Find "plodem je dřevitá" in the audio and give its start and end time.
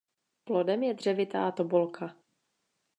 0.43-1.51